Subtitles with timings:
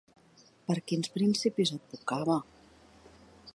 [0.69, 2.41] Per quins principis advocava?